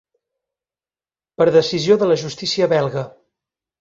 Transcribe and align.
Per 1.41 1.47
decisió 1.57 1.99
de 2.05 2.09
la 2.13 2.17
justícia 2.25 2.69
belga. 2.73 3.05